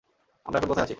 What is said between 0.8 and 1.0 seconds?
আছি?